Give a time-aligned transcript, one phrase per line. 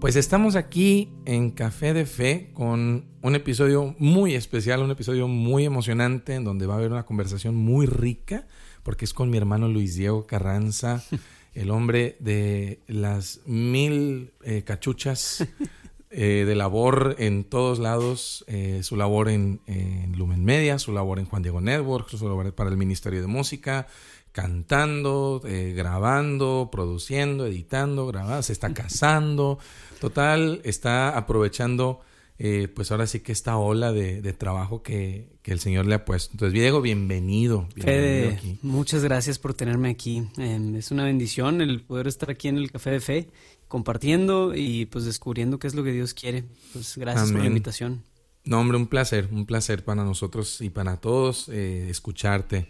[0.00, 5.64] Pues estamos aquí en Café de Fe con un episodio muy especial, un episodio muy
[5.64, 8.46] emocionante en donde va a haber una conversación muy rica
[8.84, 11.02] porque es con mi hermano Luis Diego Carranza,
[11.54, 15.44] el hombre de las mil eh, cachuchas
[16.10, 21.18] eh, de labor en todos lados, eh, su labor en, en, Lumen Media, su labor
[21.18, 23.88] en Juan Diego Network, su labor para el Ministerio de Música,
[24.32, 29.58] cantando, grabando, produciendo, editando, grabando, se está casando.
[30.00, 32.00] Total, está aprovechando,
[32.38, 36.32] eh, pues ahora sí que esta ola de, trabajo que, el Señor le ha puesto.
[36.34, 37.66] Entonces, Diego, bienvenido.
[37.74, 40.28] Fede, muchas gracias por tenerme aquí.
[40.36, 43.28] Em, es una bendición el poder estar aquí en el Café de Fe,
[43.66, 46.44] compartiendo y pues descubriendo qué es lo que Dios quiere.
[46.74, 48.04] Pues gracias por la invitación.
[48.44, 52.68] No, hombre, un placer, un placer para nosotros y para todos eh, escucharte.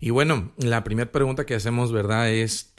[0.00, 2.30] Y bueno, la primera pregunta que hacemos, ¿verdad?
[2.30, 2.74] Es,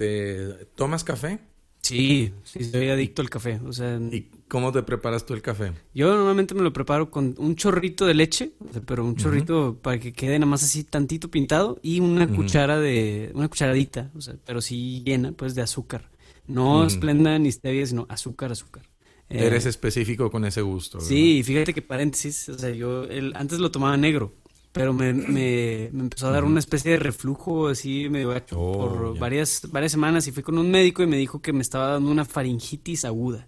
[0.76, 1.40] ¿tomas café?
[1.82, 3.62] Sí, sí, soy adicto al café.
[3.66, 5.72] O sea, ¿Y cómo te preparas tú el café?
[5.94, 8.52] Yo normalmente me lo preparo con un chorrito de leche,
[8.86, 13.31] pero un chorrito para que quede nada más así tantito pintado y una cuchara de,
[13.34, 16.09] una cucharadita, o sea, pero sí llena, pues, de azúcar.
[16.46, 18.84] No esplenda ni stevia, sino azúcar, azúcar.
[19.30, 20.98] Eres eh, específico con ese gusto.
[20.98, 21.09] ¿verdad?
[21.09, 24.34] Sí, fíjate que paréntesis, o sea, yo el, antes lo tomaba negro,
[24.78, 29.19] pero me, me, empezó a dar una especie de reflujo así medio gacho oh, por
[29.19, 32.11] varias, varias semanas y fui con un médico y me dijo que me estaba dando
[32.11, 33.47] una faringitis aguda.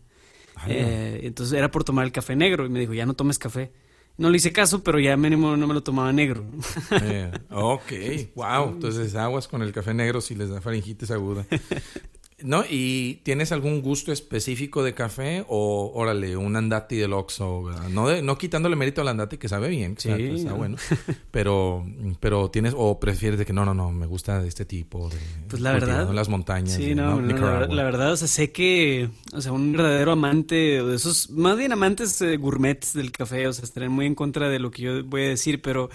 [0.67, 3.71] Eh, entonces era por tomar el café negro y me dijo, ya no tomes café.
[4.17, 6.45] No le hice caso, pero ya mínimo no me lo tomaba negro.
[7.03, 7.91] Eh, ok,
[8.35, 8.69] wow.
[8.73, 11.45] Entonces aguas con el café negro si les da faringitis aguda.
[12.43, 12.63] ¿No?
[12.69, 17.69] ¿Y tienes algún gusto específico de café o, órale, un andati del Oxxo?
[17.89, 20.77] No, no quitándole mérito al andati, que sabe bien, sí, está bueno.
[21.31, 21.85] Pero,
[22.19, 25.17] pero tienes, o prefieres de que no, no, no, me gusta de este tipo, de
[25.47, 26.73] pues la verdad, en las montañas.
[26.73, 31.29] Sí, no, la, verdad, o sea, sé que, o sea, un verdadero amante, de esos,
[31.29, 34.71] más bien amantes eh, gourmets del café, o sea, estaré muy en contra de lo
[34.71, 35.89] que yo voy a decir, pero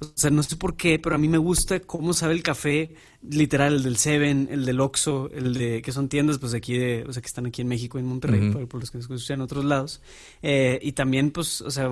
[0.00, 2.94] o sea, no sé por qué, pero a mí me gusta cómo sabe el café,
[3.22, 7.04] literal, el del Seven, el del Oxxo, el de, que son tiendas, pues aquí de,
[7.06, 9.64] o sea, que están aquí en México, en Monterrey, por, los que escuchan en otros
[9.64, 10.00] lados.
[10.42, 11.90] Eh, y también, pues, o sea,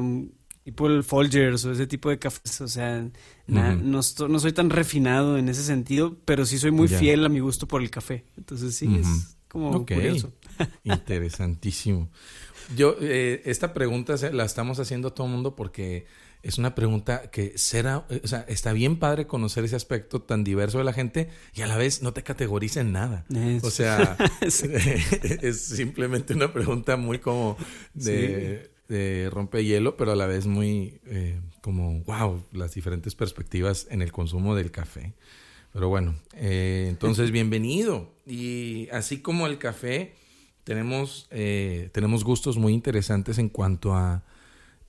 [0.64, 3.08] tipo el Folgers o ese tipo de cafés, o sea,
[3.46, 7.40] no, no, soy tan refinado en ese sentido, pero sí soy muy fiel a mi
[7.40, 8.24] gusto por el café.
[8.36, 10.32] Entonces sí, es como curioso.
[10.84, 12.10] Interesantísimo.
[12.76, 16.06] Yo, eh, esta pregunta la estamos haciendo a todo el mundo porque
[16.42, 20.78] es una pregunta que será, o sea, está bien padre conocer ese aspecto tan diverso
[20.78, 23.24] de la gente y a la vez no te categoriza en nada.
[23.62, 27.56] O sea, es simplemente una pregunta muy como
[27.94, 34.02] de, de rompehielo, pero a la vez muy eh, como, wow, las diferentes perspectivas en
[34.02, 35.14] el consumo del café.
[35.72, 38.14] Pero bueno, eh, entonces bienvenido.
[38.26, 40.14] Y así como el café,
[40.64, 44.24] tenemos, eh, tenemos gustos muy interesantes en cuanto a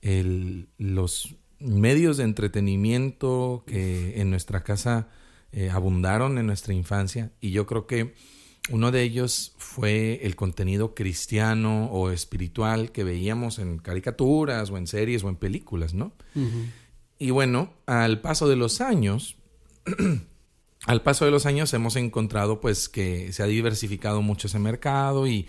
[0.00, 5.08] el, los medios de entretenimiento que en nuestra casa
[5.52, 8.14] eh, abundaron en nuestra infancia y yo creo que
[8.70, 14.86] uno de ellos fue el contenido cristiano o espiritual que veíamos en caricaturas o en
[14.86, 16.12] series o en películas, ¿no?
[17.18, 19.36] Y bueno, al paso de los años,
[20.86, 25.26] al paso de los años hemos encontrado pues que se ha diversificado mucho ese mercado
[25.26, 25.48] y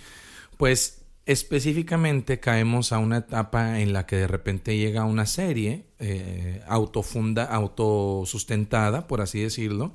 [0.58, 6.64] pues Específicamente caemos a una etapa en la que de repente llega una serie eh,
[6.68, 9.94] autofunda, autosustentada, por así decirlo,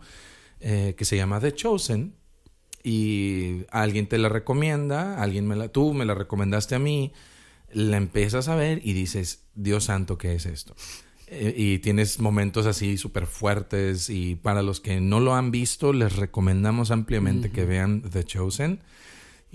[0.61, 2.15] eh, que se llama The Chosen.
[2.85, 7.13] Y alguien te la recomienda, alguien me la, tú me la recomendaste a mí,
[7.73, 10.77] la empiezas a ver y dices, Dios santo, ¿qué es esto?
[11.27, 15.93] Eh, y tienes momentos así súper fuertes y para los que no lo han visto,
[15.93, 18.81] les recomendamos ampliamente que vean The Chosen.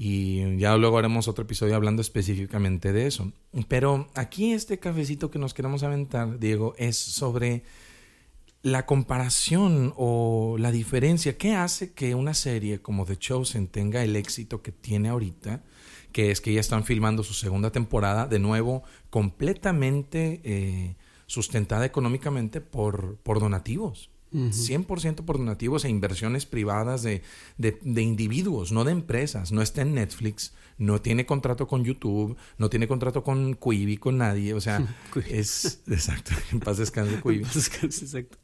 [0.03, 3.31] Y ya luego haremos otro episodio hablando específicamente de eso.
[3.67, 7.61] Pero aquí este cafecito que nos queremos aventar, Diego, es sobre
[8.63, 11.37] la comparación o la diferencia.
[11.37, 15.61] ¿Qué hace que una serie como The Chosen tenga el éxito que tiene ahorita?
[16.11, 18.81] Que es que ya están filmando su segunda temporada, de nuevo,
[19.11, 20.95] completamente eh,
[21.27, 24.10] sustentada económicamente por, por donativos.
[24.33, 27.21] 100% por donativos e inversiones privadas de,
[27.57, 29.51] de, individuos, no de empresas.
[29.51, 34.17] No está en Netflix, no tiene contrato con YouTube, no tiene contrato con Quibi, con
[34.17, 34.53] nadie.
[34.53, 34.85] O sea,
[35.29, 35.81] es.
[35.87, 37.43] Exacto, en paz descanse Quibi.
[37.43, 38.37] exacto.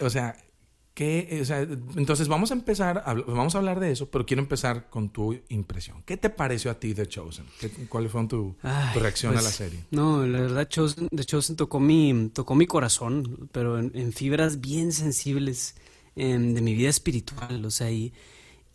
[0.00, 0.36] O sea,
[0.94, 1.62] ¿Qué, o sea,
[1.96, 6.04] entonces vamos a empezar, vamos a hablar de eso, pero quiero empezar con tu impresión.
[6.06, 7.46] ¿Qué te pareció a ti The Chosen?
[7.88, 8.54] ¿Cuál fue tu,
[8.94, 9.80] reacción a la pues, serie?
[9.90, 14.92] No, la verdad Chosen, The Chosen tocó mi, tocó mi corazón, pero en, fibras bien
[14.92, 15.74] sensibles
[16.14, 18.12] em, de mi vida espiritual, o sea, y,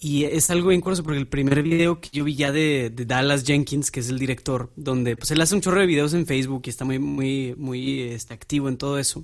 [0.01, 3.45] Y es algo bien curioso porque el primer video que yo vi ya de, Dallas
[3.45, 6.63] Jenkins, que es el director, donde pues él hace un chorro de videos en Facebook
[6.65, 9.23] y está muy, muy, muy este, activo en todo eso.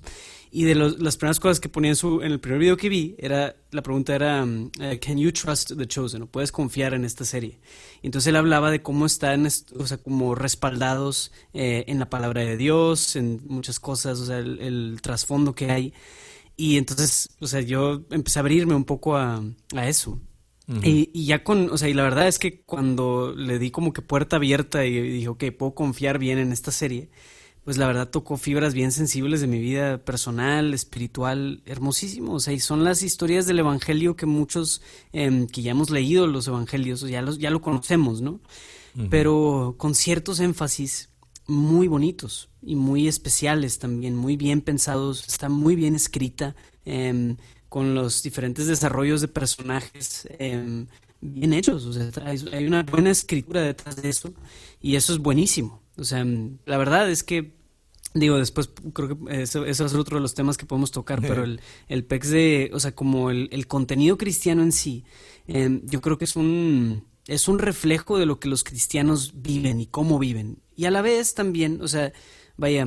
[0.56, 3.14] Y de las primeras cosas que ponía en, su, en el primer video que vi,
[3.20, 6.22] era, la pregunta era, um, eh, ¿Can you trust the chosen?
[6.22, 7.60] ¿O puedes confiar en esta serie?
[8.02, 12.56] entonces él hablaba de cómo están, o sea, como respaldados eh, en la palabra de
[12.56, 15.94] Dios, en muchas cosas, o sea, el, trasfondo que hay.
[16.56, 19.44] Y entonces, o sea, yo empecé a abrirme un poco a,
[19.76, 20.22] a eso
[20.68, 24.02] y, ya con, o sea, y la verdad es que cuando le di como que
[24.02, 27.10] puerta abierta y dije, ok, puedo confiar bien en esta serie,
[27.66, 32.34] pues la verdad tocó fibras bien sensibles de mi vida personal, espiritual, hermosísimo.
[32.34, 34.82] O sea, y son las historias del Evangelio que muchos
[35.12, 38.40] em, que ya hemos leído los Evangelios, ya, los, ya lo conocemos, ¿no?
[39.10, 41.10] Pero con ciertos énfasis
[41.48, 46.56] muy bonitos y muy especiales también, muy bien pensados, está muy bien escrita.
[46.86, 47.36] Eh,
[47.76, 50.88] con los diferentes desarrollos de personajes em,
[51.20, 51.86] bien hechos.
[51.86, 54.34] O sea, hay una buena escritura detrás de eso
[54.82, 55.82] y eso es buenísimo.
[55.98, 56.26] O sea,
[56.66, 57.56] la verdad es que,
[58.14, 61.62] digo, después creo que eso, es otro de los temas que podemos tocar, pero el,
[61.88, 65.06] el PEX de, o sea, como el, contenido cristiano en sí,
[65.48, 69.80] em, yo creo que es un, es un reflejo de lo que los cristianos viven
[69.80, 70.60] y cómo viven.
[70.76, 72.12] Y a la vez también, o sea,
[72.58, 72.86] vaya,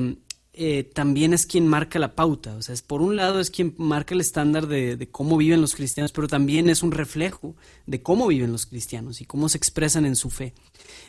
[0.61, 2.53] eh, también es quien marca la pauta.
[2.57, 5.73] O sea, es, por un lado es quien marca el estándar de, cómo viven los
[5.73, 10.05] cristianos, pero también es un reflejo de cómo viven los cristianos y cómo se expresan
[10.05, 10.53] en su fe.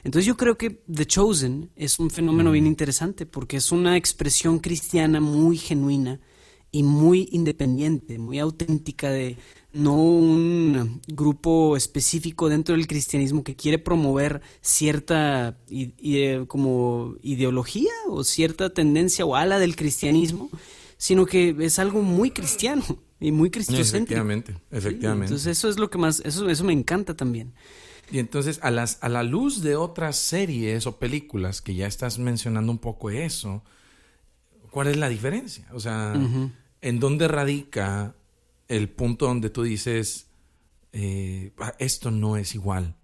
[0.04, 4.60] Entonces yo creo que The Chosen es un fenómeno bien interesante porque es una expresión
[4.60, 6.20] cristiana muy genuina
[6.70, 9.36] y muy independiente, muy auténtica de
[9.72, 15.56] no un grupo específico dentro del cristianismo que quiere promover cierta
[16.48, 20.50] como ideología o cierta tendencia o ala del cristianismo,
[20.96, 22.84] sino que es algo muy cristiano
[23.20, 24.20] y muy cristocéntrico.
[24.20, 25.26] Efectivamente, efectivamente.
[25.26, 27.52] entonces eso es lo que más, eso, eso me encanta también.
[28.12, 32.18] Y entonces, a, las, a la luz de otras series o películas que ya estás
[32.18, 33.62] mencionando un poco eso,
[34.70, 35.66] ¿cuál es la diferencia?
[35.72, 36.14] O sea,
[36.80, 38.16] ¿en dónde radica
[38.70, 40.28] el punto donde tú dices,
[40.92, 42.94] eh, ah, esto no es igual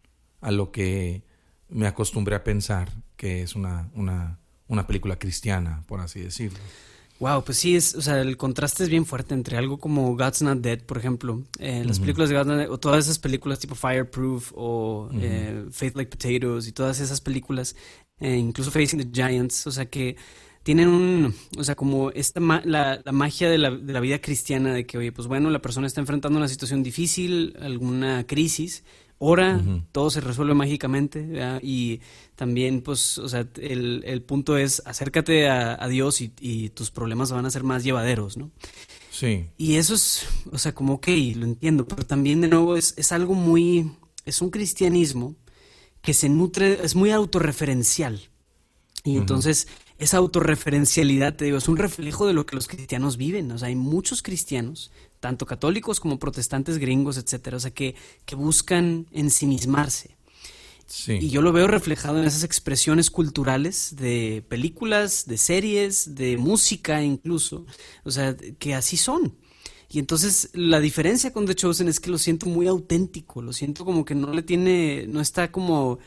[0.41, 1.25] a lo que
[1.69, 6.61] me acostumbré a pensar que es una, una, una película cristiana, por así decirlo.
[7.19, 10.43] Wow, pues sí, es, o sea, el contraste es bien fuerte entre algo como God's
[10.43, 11.43] Not Dead, por ejemplo.
[11.59, 15.67] Eh, las películas de God's Not Dead, o todas esas películas tipo Fireproof o eh,
[15.73, 17.75] Faith Like Potatoes y todas esas películas,
[18.21, 20.17] incluso Facing the Giants, o sea que
[20.67, 24.75] tienen un, o sea, como esta la, la, magia de la, de la, vida cristiana
[24.75, 28.83] de que, oye, pues bueno, la persona está enfrentando una situación difícil, alguna crisis,
[29.19, 31.25] ora, todo se resuelve mágicamente,
[31.63, 32.01] y
[32.35, 37.31] también, pues, o sea, el, el punto es acércate a, Dios y, y, tus problemas
[37.31, 38.51] van a ser más llevaderos, ¿no?
[39.13, 39.47] Sí.
[39.57, 43.13] Y eso es, o sea, como, ok, lo entiendo, pero también de nuevo es, es
[43.13, 43.93] algo muy,
[44.25, 45.37] es un cristianismo
[46.03, 48.21] que se nutre, es muy autorreferencial.
[49.05, 49.69] Y entonces
[49.99, 53.51] esa autorreferencialidad, te digo, es un reflejo de lo que los cristianos viven.
[53.53, 54.91] O sea, hay muchos cristianos,
[55.21, 57.95] tanto católicos como protestantes gringos, etcétera, o sea, que,
[58.25, 60.17] que buscan ensimismarse.
[60.87, 61.19] Sí.
[61.21, 67.03] Y yo lo veo reflejado en esas expresiones culturales de películas, de series, de música
[67.03, 67.67] incluso.
[68.05, 69.37] O sea, que así son.
[69.91, 73.85] Y entonces la diferencia con The Chosen es que lo siento muy auténtico, lo siento
[73.85, 75.99] como que no le tiene, no está como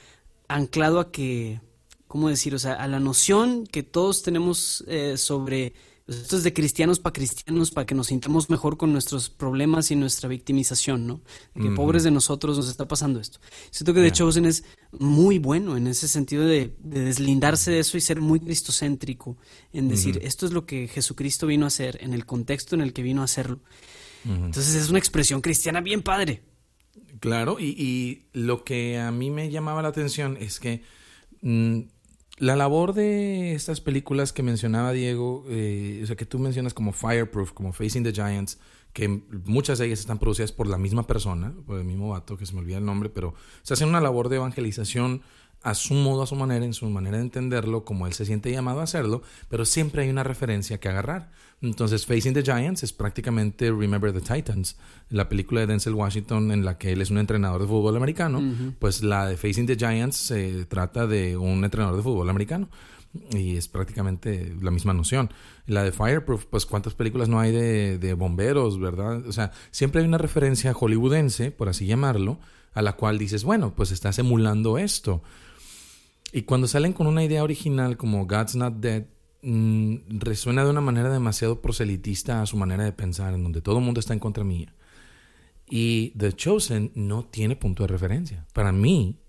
[0.47, 1.61] anclado a que
[2.09, 2.55] ¿cómo decir?
[2.55, 5.73] O sea, a la noción que todos tenemos eh, sobre,
[6.07, 9.91] pues, esto es de cristianos para cristianos, para que nos sintamos mejor con nuestros problemas
[9.91, 11.21] y nuestra victimización, ¿no?
[11.53, 13.39] que pobres de nosotros nos está pasando esto.
[13.69, 17.95] Siento que de hecho Chosen es muy bueno en ese sentido de, deslindarse de eso
[17.95, 19.37] y ser muy cristocéntrico,
[19.71, 22.91] en decir, esto es lo que Jesucristo vino a hacer, en el contexto en el
[22.91, 23.59] que vino a hacerlo.
[24.25, 26.41] Entonces es una expresión cristiana bien padre.
[27.19, 30.81] Claro, y, lo que a mí me llamaba la atención es que
[31.43, 31.81] mm,
[32.39, 36.93] la labor de estas películas que mencionaba Diego, eh, o sea, que tú mencionas como
[36.93, 38.59] Fireproof, como Facing the Giants,
[38.93, 39.07] que
[39.45, 42.53] muchas de ellas están producidas por la misma persona, por el mismo vato, que se
[42.53, 45.21] me olvida el nombre, pero se hacen una labor de evangelización
[45.61, 48.51] a su modo, a su manera, en su manera de entenderlo, como él se siente
[48.51, 51.31] llamado a hacerlo, pero siempre hay una referencia que agarrar.
[51.61, 54.77] Entonces, Facing the Giants es prácticamente Remember the Titans,
[55.09, 58.41] la película de Denzel Washington en la que él es un entrenador de fútbol americano.
[58.79, 62.69] Pues la de Facing the Giants se trata de un entrenador de fútbol americano.
[63.31, 65.31] Y es prácticamente la misma noción.
[65.65, 69.25] La de Fireproof, pues cuántas películas no hay de, de bomberos, ¿verdad?
[69.27, 72.37] O sea, siempre hay una referencia hollywoodense, por así llamarlo,
[72.73, 75.23] a la cual dices, bueno, pues estás emulando esto.
[76.31, 79.05] Y cuando salen con una idea original como God's Not Dead,
[79.41, 83.79] mm, resuena de una manera demasiado proselitista a su manera de pensar, en donde todo
[83.79, 84.73] el mundo está en contra mía.
[85.69, 88.45] Y The Chosen no tiene punto de referencia.
[88.53, 89.19] Para mí,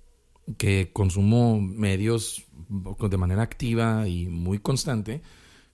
[0.57, 5.23] que consumo medios de manera activa y muy constante,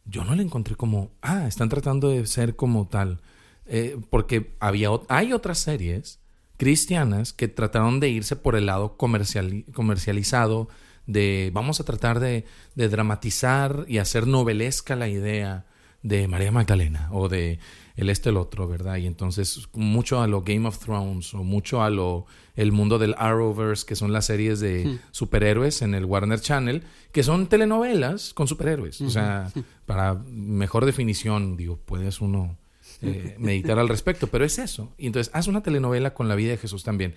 [0.05, 3.21] yo no le encontré como, ah, están tratando de ser como tal.
[3.67, 6.21] Eh, porque había, hay otras series
[6.57, 10.69] cristianas que trataron de irse por el lado comercial, comercializado,
[11.07, 12.45] de vamos a tratar de,
[12.75, 15.67] de dramatizar y hacer novelesca la idea
[16.03, 17.59] de María Magdalena o de
[17.97, 18.97] el este el otro, ¿verdad?
[18.97, 23.15] Y entonces mucho a lo Game of Thrones o mucho a lo el mundo del
[23.19, 24.99] Arrowverse, que son las series de hmm.
[25.11, 26.83] superhéroes en el Warner Channel,
[27.13, 29.01] que son telenovelas con superhéroes.
[29.01, 29.51] O sea,
[29.87, 32.57] para mejor definición, digo, puedes uno
[33.03, 34.93] eh, meditar al respecto, pero es eso.
[34.99, 37.15] Y entonces haz una telenovela con la vida de Jesús también.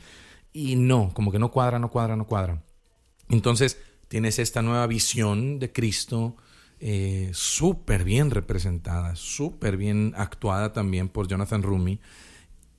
[0.51, 2.63] Y no, como que no cuadra, no cuadra, no cuadra.
[3.29, 6.35] Entonces tienes esta nueva visión de Cristo
[6.81, 11.99] eh, súper bien representada, súper bien actuada también por Jonathan Rumi,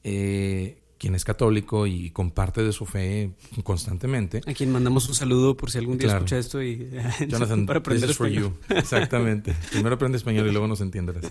[0.02, 4.40] eh, quien es católico y comparte de su fe constantemente.
[4.46, 6.90] A quien mandamos un saludo por si algún día escucha esto y
[7.28, 8.54] Jonathan, para aprender for you.
[8.70, 9.54] Exactamente.
[9.70, 11.30] Primero aprende español y luego nos entiendes.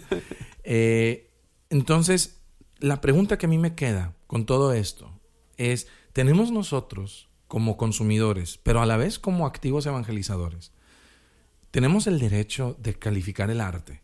[0.63, 1.31] Eh,
[1.69, 2.41] entonces,
[2.79, 5.19] la pregunta que a mí me queda con todo esto
[5.57, 10.71] es, ¿tenemos nosotros como consumidores, pero a la vez como activos evangelizadores,
[11.71, 14.03] tenemos el derecho de calificar el arte.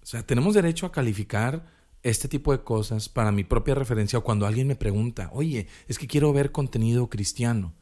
[0.00, 1.66] O sea, tenemos derecho a calificar
[2.04, 5.98] este tipo de cosas para mi propia referencia o cuando alguien me pregunta, oye, es
[5.98, 7.74] que quiero ver contenido cristiano.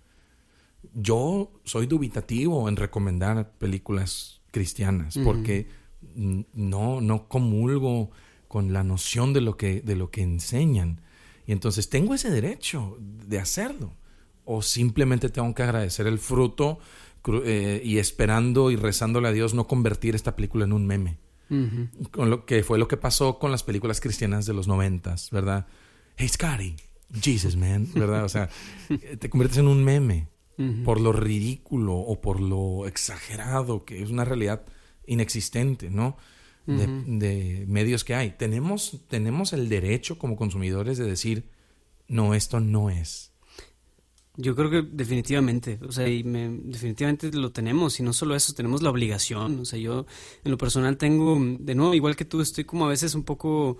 [0.94, 5.68] Yo soy dubitativo en recomendar películas cristianas porque
[6.14, 8.10] no, no comulgo
[8.48, 11.02] con la noción de lo, que, de lo que enseñan.
[11.46, 13.92] Y entonces tengo ese derecho de hacerlo.
[14.46, 16.78] O simplemente tengo que agradecer el fruto
[17.44, 21.18] eh, y esperando y rezándole a Dios no convertir esta película en un meme.
[22.10, 25.68] Con lo que fue lo que pasó con las películas cristianas de los noventas, ¿verdad?
[26.16, 26.74] Hey Scotty,
[27.20, 28.24] Jesus man, ¿verdad?
[28.24, 28.48] O sea,
[29.20, 30.28] te conviertes en un meme
[30.84, 34.64] por lo ridículo o por lo exagerado que es una realidad
[35.06, 36.16] inexistente, ¿no?
[36.66, 38.30] de, de, medios que hay.
[38.30, 41.48] Tenemos, tenemos el derecho como consumidores de decir,
[42.08, 43.32] no, esto no es.
[44.38, 48.52] Yo creo que definitivamente, o sea, y me, definitivamente lo tenemos y no solo eso,
[48.52, 50.04] tenemos la obligación, o sea, yo
[50.44, 53.78] en lo personal tengo, de nuevo, igual que tú, estoy como a veces un poco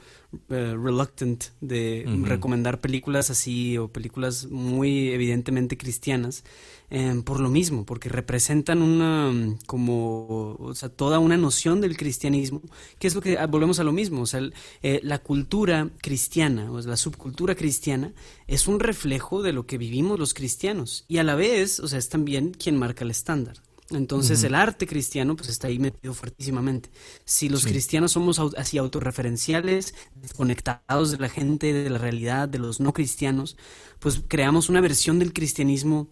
[0.49, 6.43] eh, reluctant de recomendar películas así o películas muy evidentemente cristianas,
[6.89, 12.63] Em, por lo mismo, porque representan una, como, o sea, toda una noción del cristianismo,
[13.01, 14.41] que es lo que, ah, volvemos a lo mismo, o sea,
[14.85, 18.13] eh, la cultura cristiana, o la subcultura cristiana,
[18.47, 21.99] es un reflejo de lo que vivimos los cristianos, y a la vez, o sea,
[21.99, 23.57] es también quien marca el estándar.
[23.91, 26.91] Entonces el arte cristiano pues está ahí metido fuertísimamente.
[27.25, 32.81] Si los cristianos somos así autorreferenciales, desconectados de la gente, de la realidad, de los
[32.81, 33.57] no cristianos,
[34.01, 36.09] pues creamos una versión del cristianismo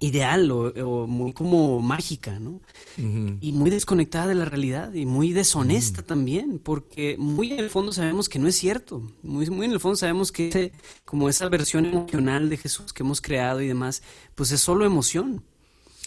[0.00, 2.60] ideal o, muy como mágica, ¿no?
[2.96, 7.92] Y muy desconectada de la realidad y muy deshonesta también, porque muy en el fondo
[7.92, 10.72] sabemos que no es cierto, muy, muy en el fondo sabemos que
[11.04, 14.02] como esa versión emocional de Jesús que hemos creado y demás,
[14.34, 15.42] pues es solo emoción.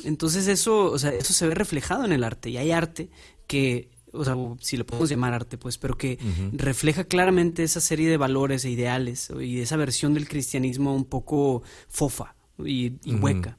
[0.04, 3.10] Entonces eso, o sea, eso se ve reflejado en el arte y hay arte
[3.48, 6.18] que o sea, si lo podemos llamar arte, pues, pero que
[6.54, 11.62] refleja claramente esa serie de valores e ideales y esa versión del cristianismo un poco
[11.88, 13.58] fofa, y, hueca.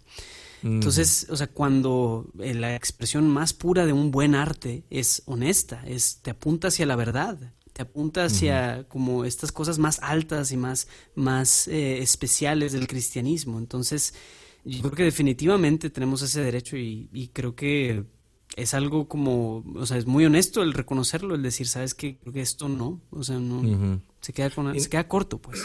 [0.63, 5.83] Entonces, o sea, cuando eh, la expresión más pura de un buen arte es honesta,
[5.87, 7.39] es te apunta hacia la verdad,
[7.73, 13.59] te apunta hacia como estas cosas más altas y más, más eh, especiales del cristianismo.
[13.59, 14.15] Entonces,
[14.65, 18.05] yo creo que definitivamente tenemos ese derecho y, creo que
[18.57, 22.33] es algo como, o sea, es muy honesto el reconocerlo, el decir, sabes que creo
[22.33, 25.65] que esto no, o sea, no, se, queda se queda corto, pues.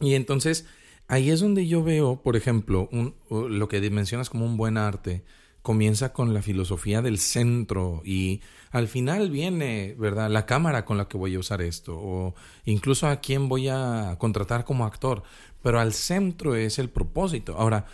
[0.00, 0.66] Y entonces,
[1.08, 2.88] ahí es donde yo veo, por ejemplo,
[3.30, 5.24] lo que mencionas como un buen arte,
[5.62, 10.30] comienza con la filosofía del centro y al final viene, ¿verdad?
[10.30, 14.14] La cámara con la que voy a usar esto o incluso a quién voy a
[14.18, 15.24] contratar como actor,
[15.62, 17.56] pero al centro es el propósito.
[17.58, 17.86] Ahora,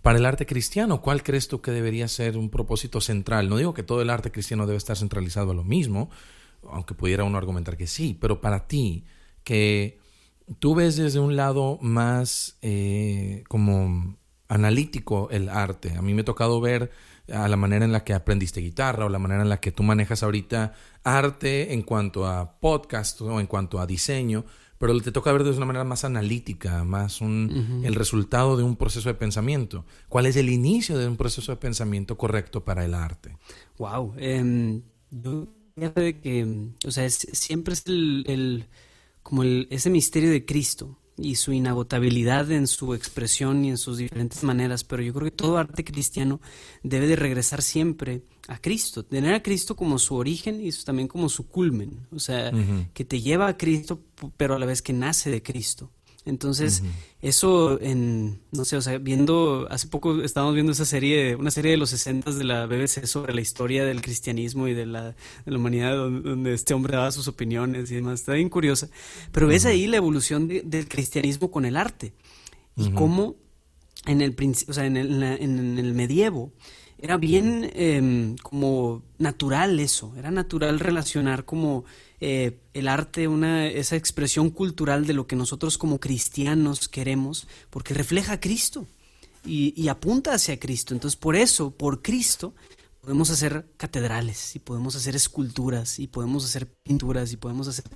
[0.00, 3.50] para el arte cristiano, ¿cuál crees tú que debería ser un propósito central?
[3.50, 6.08] No digo que todo el arte cristiano debe estar centralizado a lo mismo,
[6.70, 9.04] aunque pudiera uno argumentar que sí, pero para ti,
[9.44, 9.98] que
[10.58, 14.16] tú ves desde un lado más eh, como
[14.48, 15.94] analítico el arte.
[15.96, 16.90] A mí me ha tocado ver
[17.32, 19.82] a la manera en la que aprendiste guitarra o la manera en la que tú
[19.82, 24.44] manejas ahorita arte en cuanto a podcast o en cuanto a diseño,
[24.78, 28.76] pero te toca ver desde una manera más analítica, más un, el resultado de un
[28.76, 29.86] proceso de pensamiento.
[30.08, 33.36] ¿Cuál es el inicio de un proceso de pensamiento correcto para el arte?
[33.78, 35.48] Wow, em, yo
[35.94, 38.66] que, o sea, siempre es el
[39.22, 43.98] como el, ese misterio de Cristo y su inagotabilidad en su expresión y en sus
[43.98, 46.40] diferentes maneras, pero yo creo que todo arte cristiano
[46.82, 51.28] debe de regresar siempre a Cristo, tener a Cristo como su origen y también como
[51.28, 52.50] su culmen, o sea,
[52.94, 54.00] que te lleva a Cristo,
[54.36, 55.90] pero a la vez que nace de Cristo.
[56.24, 56.84] Entonces,
[57.20, 61.72] eso en, no sé, o sea, viendo, hace poco estábamos viendo esa serie, una serie
[61.72, 65.96] de los 60 de la BBC sobre la historia del cristianismo y de la, humanidad,
[65.96, 68.88] donde, este hombre daba sus opiniones y demás, está bien curiosa.
[69.32, 72.12] Pero ves ahí la evolución del cristianismo con el arte.
[72.76, 73.36] Y cómo
[74.06, 74.36] en el,
[74.68, 76.52] o sea, en el, en el medievo,
[77.02, 81.84] era bien em, como natural eso, era natural relacionar como
[82.24, 87.94] eh, el arte, una, esa expresión cultural de lo que nosotros como cristianos queremos, porque
[87.94, 88.86] refleja a Cristo
[89.44, 90.94] y, y apunta hacia Cristo.
[90.94, 92.54] Entonces, por eso, por Cristo,
[93.00, 97.86] podemos hacer catedrales y podemos hacer esculturas y podemos hacer pinturas y podemos hacer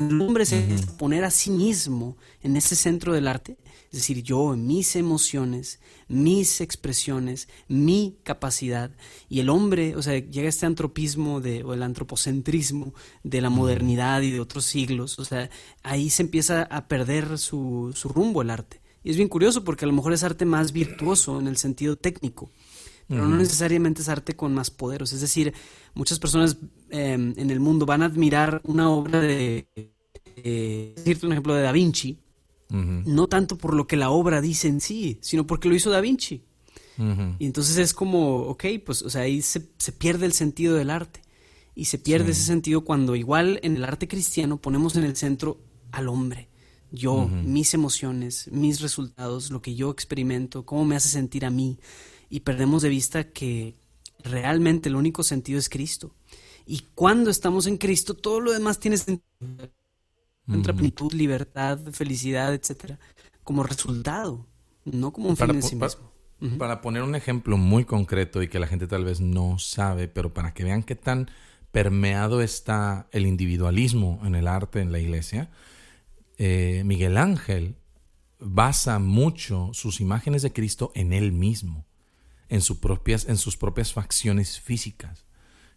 [0.00, 0.62] el hombre se
[0.98, 3.56] poner a sí mismo en ese centro del arte,
[3.92, 8.90] es decir, yo, mis emociones, mis expresiones, mi capacidad,
[9.28, 14.22] y el hombre, o sea, llega este antropismo de, o el antropocentrismo de la modernidad
[14.22, 15.48] y de otros siglos, o sea,
[15.82, 18.80] ahí se empieza a perder su, su rumbo el arte.
[19.04, 21.94] Y es bien curioso porque a lo mejor es arte más virtuoso en el sentido
[21.94, 22.50] técnico
[23.08, 25.12] pero no necesariamente es arte con más poderos.
[25.12, 25.54] Es decir,
[25.94, 26.56] muchas personas
[26.90, 29.68] em, en el mundo van a admirar una obra de,
[30.36, 32.18] decirte un ejemplo de Da Vinci,
[32.68, 36.00] no tanto por lo que la obra dice en sí, sino porque lo hizo Da
[36.00, 36.42] Vinci.
[37.38, 39.60] Y entonces es como, ok, pues, o sea, ahí se,
[39.92, 41.20] pierde el sentido del arte.
[41.74, 45.60] Y se pierde ese sentido cuando igual en el arte cristiano ponemos en el centro
[45.92, 46.48] al hombre.
[46.90, 51.78] Yo, mis emociones, mis resultados, lo que yo experimento, cómo me hace sentir a mí
[52.28, 53.74] y perdemos de vista que
[54.22, 56.14] realmente el único sentido es Cristo.
[56.66, 59.70] Y cuando estamos en Cristo, todo lo demás tiene sentido.
[60.48, 62.98] Entra plenitud, libertad, felicidad, etcétera,
[63.42, 64.46] como resultado,
[64.84, 66.12] no como un fin en sí mismo.
[66.58, 70.34] Para poner un ejemplo muy concreto y que la gente tal vez no sabe, pero
[70.34, 71.30] para que vean qué tan
[71.72, 75.50] permeado está el individualismo en el arte, en la iglesia,
[76.38, 77.76] eh, Miguel Ángel
[78.38, 81.85] basa mucho sus imágenes de Cristo en él mismo
[82.48, 85.24] en, sus propias, en sus propias facciones físicas.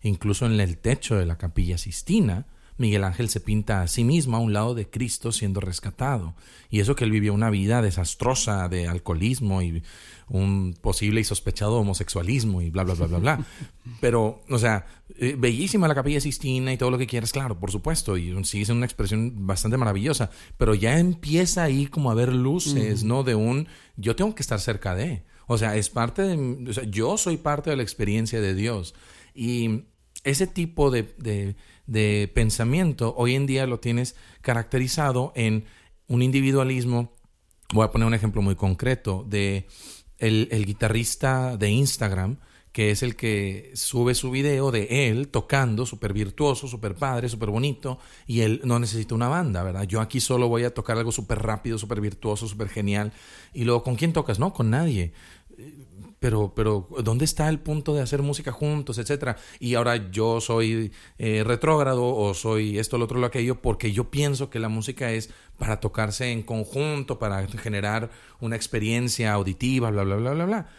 [0.02, 2.46] Incluso en el techo de la capilla Sistina,
[2.80, 6.34] Miguel Ángel se pinta a sí mismo a un lado de Cristo siendo rescatado.
[6.70, 9.84] Y eso que él vivió una vida desastrosa de alcoholismo y
[10.30, 13.46] un posible y sospechado homosexualismo y bla, bla, bla, bla, bla.
[14.00, 14.86] Pero, o sea,
[15.18, 18.16] eh, bellísima la capilla Sistina y todo lo que quieras, claro, por supuesto.
[18.16, 20.30] Y sigue siendo una expresión bastante maravillosa.
[20.58, 23.24] Pero ya empieza ahí como a ver luces, ¿no?
[23.24, 25.24] De un yo tengo que estar cerca de.
[25.52, 28.94] O sea, es parte de, o sea, yo soy parte de la experiencia de Dios.
[29.34, 29.86] Y
[30.24, 31.56] ese tipo de,
[31.88, 35.66] de, pensamiento hoy en día lo tienes caracterizado en
[36.08, 37.16] un individualismo.
[37.74, 39.66] Voy a poner un ejemplo muy concreto de
[40.20, 42.38] el, guitarrista de Instagram
[42.72, 47.50] que es el que sube su video de él tocando, súper virtuoso, súper padre, súper
[47.50, 49.84] bonito, y él no necesita una banda, ¿verdad?
[49.84, 53.12] Yo aquí solo voy a tocar algo súper rápido, súper virtuoso, súper genial,
[53.56, 54.38] y luego, ¿con quién tocas?
[54.38, 55.14] No, con nadie
[56.20, 59.38] pero, pero ¿dónde está el punto de hacer música juntos, etcétera?
[59.60, 64.12] Y ahora yo soy eh, retrógrado o soy esto, lo otro, lo aquello, porque yo
[64.12, 70.04] pienso que la música es para tocarse en conjunto, para generar una experiencia auditiva, bla,
[70.04, 70.70] bla, bla, bla, bla.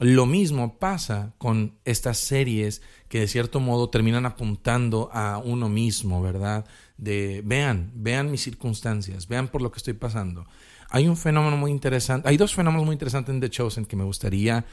[0.00, 6.20] Lo mismo pasa con estas series que de cierto modo terminan apuntando a uno mismo,
[6.22, 6.64] ¿verdad?
[6.96, 10.46] De vean, vean mis circunstancias, vean por lo que estoy pasando.
[10.94, 14.04] Hay un fenómeno muy interesante, hay dos fenómenos muy interesantes en The Chosen que me
[14.04, 14.66] gustaría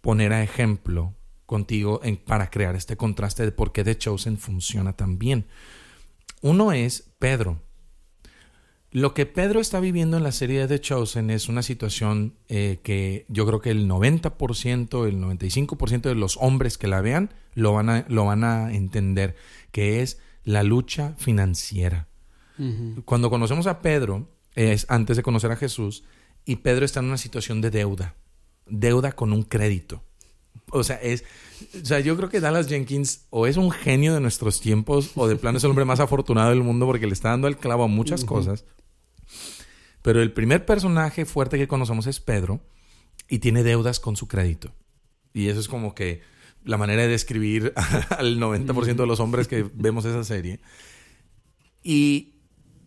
[0.00, 1.14] poner a ejemplo
[1.46, 5.46] contigo en, para crear este contraste de por qué The Chosen funciona tan bien.
[6.42, 7.62] Uno es Pedro.
[8.90, 12.80] Lo que Pedro está viviendo en la serie de The Chosen es una situación eh,
[12.82, 17.72] que yo creo que el 90%, el 95% de los hombres que la vean lo
[17.72, 19.36] van a, lo van a entender,
[19.70, 22.08] que es la lucha financiera.
[23.06, 24.28] Cuando conocemos a Pedro,
[24.60, 26.04] es antes de conocer a Jesús
[26.44, 28.14] y Pedro está en una situación de deuda,
[28.66, 30.02] deuda con un crédito.
[30.70, 31.24] O sea, es,
[31.80, 35.26] o sea, yo creo que Dallas Jenkins o es un genio de nuestros tiempos o
[35.26, 37.84] de plano es el hombre más afortunado del mundo porque le está dando el clavo
[37.84, 38.64] a muchas cosas.
[40.02, 42.60] Pero el primer personaje fuerte que conocemos es Pedro
[43.28, 44.72] y tiene deudas con su crédito.
[45.32, 46.22] Y eso es como que
[46.64, 47.72] la manera de describir
[48.10, 50.60] al 90% de los hombres que vemos esa serie.
[51.82, 52.39] Y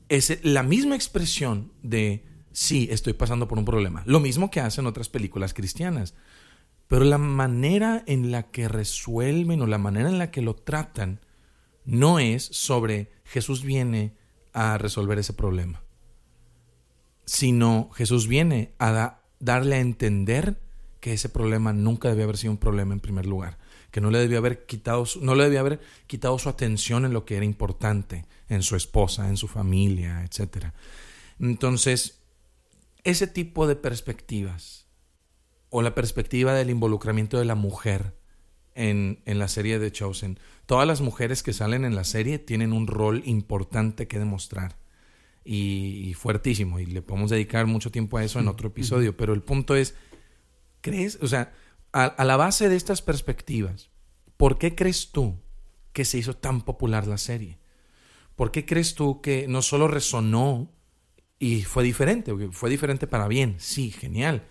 [0.09, 4.03] es la misma expresión de sí, estoy pasando por un problema.
[4.05, 6.13] Lo mismo que hacen otras películas cristianas.
[6.87, 11.21] Pero la manera en la que resuelven o la manera en la que lo tratan
[11.85, 14.15] no es sobre Jesús viene
[14.53, 15.81] a resolver ese problema,
[17.25, 20.61] sino Jesús viene a darle a entender
[20.99, 23.57] que ese problema nunca debía haber sido un problema en primer lugar,
[23.91, 27.25] que no le debía haber quitado no le debía haber quitado su atención en lo
[27.25, 30.67] que era importante, en su esposa, en su familia, etc.
[31.39, 32.21] Entonces,
[33.03, 34.87] ese tipo de perspectivas,
[35.69, 38.15] o la perspectiva del involucramiento de la mujer
[38.75, 42.73] en, en la serie de Chosen, todas las mujeres que salen en la serie tienen
[42.73, 44.77] un rol importante que demostrar
[45.45, 49.41] y, fuertísimo y le podemos dedicar mucho tiempo a eso en otro episodio, pero el
[49.41, 49.95] punto es,
[50.81, 51.19] ¿crees?
[51.21, 51.53] O sea,
[51.91, 53.89] a, a, la base de estas perspectivas,
[54.37, 55.39] ¿por qué crees tú
[55.91, 57.59] que se hizo tan popular la serie?
[58.35, 60.71] ¿Por qué crees tú que no solo resonó
[61.39, 64.43] y fue diferente, fue diferente para bien, sí, genial,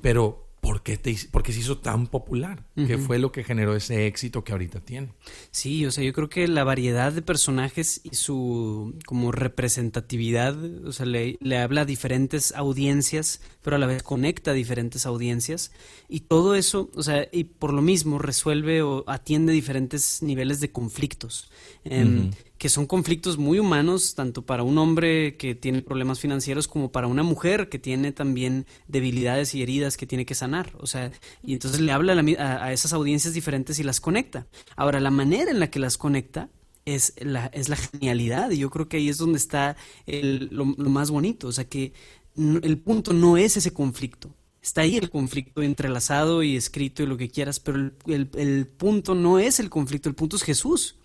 [0.00, 2.64] pero ¿por qué, te, por qué se hizo tan popular?
[2.74, 5.12] ¿Qué fue lo que generó ese éxito que ahorita tiene?
[5.50, 10.56] Sí, o sea, yo creo que la variedad de personajes y su como representatividad,
[10.86, 15.04] o sea, le, le, habla a diferentes audiencias, pero a la vez conecta a diferentes
[15.04, 15.72] audiencias.
[16.08, 20.70] Y todo eso, o sea, y por lo mismo resuelve o atiende diferentes niveles de
[20.70, 21.50] conflictos.
[21.84, 22.30] Eh,
[22.62, 27.08] que son conflictos muy humanos, tanto para un hombre que tiene problemas financieros como para
[27.08, 30.72] una mujer que tiene también debilidades y heridas que tiene que sanar.
[30.78, 31.10] O sea,
[31.42, 34.46] y entonces le habla a, a esas audiencias diferentes y las conecta.
[34.76, 36.50] Ahora, la manera en la que las conecta
[36.84, 41.10] es la, es la genialidad y yo creo que ahí es donde está lo, más
[41.10, 41.48] bonito.
[41.48, 41.92] O sea, que
[42.36, 44.36] el punto no es ese conflicto.
[44.62, 49.16] Está ahí el conflicto entrelazado y escrito y lo que quieras, pero el, el punto
[49.16, 51.00] no es el conflicto, el punto es Jesús.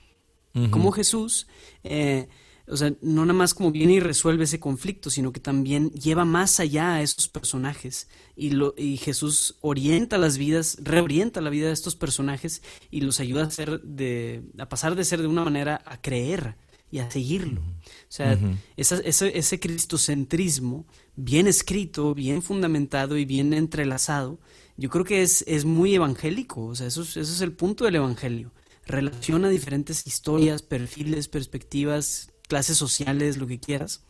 [0.71, 1.45] Como Jesús,
[1.83, 2.29] eh,
[2.69, 6.25] o sea, no nada más como viene y resuelve ese conflicto, sino que también lleva
[6.25, 8.09] más allá a esos personajes.
[8.35, 13.21] Y, lo, y Jesús orienta las vidas, reorienta la vida de estos personajes y los
[13.21, 16.55] ayuda a, ser de, a pasar de ser de una manera a creer
[16.91, 17.61] y a seguirlo.
[17.61, 18.37] O sea,
[18.75, 24.39] ese, ese cristocentrismo bien escrito, bien fundamentado y bien entrelazado,
[24.75, 26.65] yo creo que es, es muy evangélico.
[26.65, 28.51] O sea, eso, eso es el punto del evangelio
[28.87, 34.01] relaciona diferentes historias, perfiles, perspectivas, clases sociales, lo que quieras.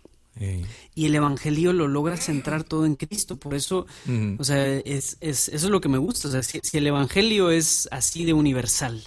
[0.93, 3.37] Y el Evangelio lo logra centrar todo en Cristo.
[3.37, 3.87] Por eso,
[4.37, 6.27] o sea, es, es, eso es lo que me gusta.
[6.27, 9.03] O sea, si, el Evangelio es así de universal,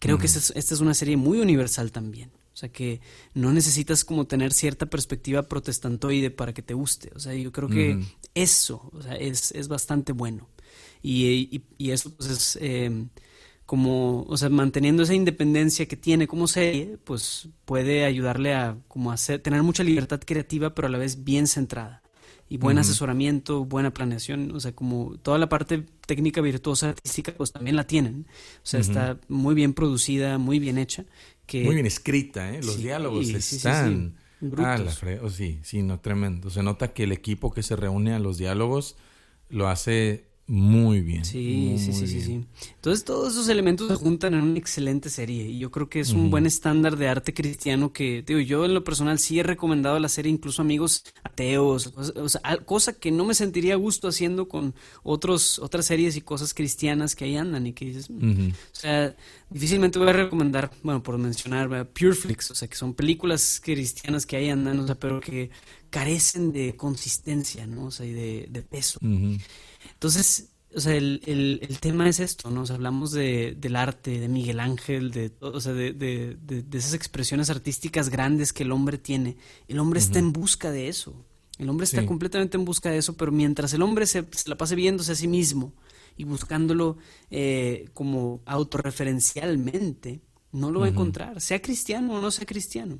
[0.00, 2.32] creo que esta es, esta es una serie muy universal también.
[2.52, 3.00] O sea, que
[3.34, 7.10] no necesitas como tener cierta perspectiva protestantoide para que te guste.
[7.14, 8.00] O sea, yo creo que
[8.34, 10.48] eso o sea, es, es bastante bueno.
[11.02, 12.58] Y, y, eso pues, es...
[12.60, 13.06] Eh,
[13.66, 19.10] como, o sea, manteniendo esa independencia que tiene como serie, pues puede ayudarle a como
[19.10, 22.02] hacer, tener mucha libertad creativa, pero a la vez bien centrada.
[22.46, 27.52] Y buen asesoramiento, buena planeación, o sea, como toda la parte técnica, virtuosa, artística, pues
[27.52, 28.26] también la tienen.
[28.58, 31.06] O sea, está muy bien producida, muy bien hecha.
[31.46, 31.64] Que...
[31.64, 32.62] Muy bien escrita, ¿eh?
[32.62, 34.16] Los diálogos están...
[34.40, 35.20] Sí, ah, la fre...
[35.20, 36.50] oh, sí, sí, no, tremendo.
[36.50, 38.96] Se nota que el equipo que se reúne a los diálogos
[39.48, 41.24] lo hace muy bien.
[41.24, 42.44] Sí, sí, sí, sí, sí.
[42.74, 46.10] Entonces todos esos elementos se juntan en una excelente serie y yo creo que es
[46.10, 49.98] un buen estándar de arte cristiano que, digo, yo en lo personal sí he recomendado
[49.98, 54.46] la serie incluso a amigos ateos, o sea, cosa que no me sentiría gusto haciendo
[54.46, 58.48] con otros, otras series y cosas cristianas que ahí andan y que dices, mm".
[58.50, 59.16] o sea,
[59.48, 64.36] difícilmente voy a recomendar, bueno, por mencionar, Pureflix, o sea, que son películas cristianas que
[64.36, 65.50] ahí andan, o sea, pero que
[65.88, 67.86] carecen de consistencia, ¿no?
[67.86, 68.98] O sea, y de, de peso.
[70.04, 72.60] Entonces, o sea, el, el, tema es esto, ¿no?
[72.60, 76.78] O sea, hablamos de, del arte, de Miguel Ángel, de, o sea, de, de, de,
[76.78, 79.38] esas expresiones artísticas grandes que el hombre tiene.
[79.66, 81.24] El hombre está en busca de eso.
[81.56, 84.74] El hombre está completamente en busca de eso, pero mientras el hombre se, la pase
[84.74, 85.72] viéndose a sí mismo
[86.18, 86.98] y buscándolo
[87.30, 90.20] eh, como autorreferencialmente,
[90.52, 92.98] no lo va a encontrar, sea cristiano o no sea cristiano.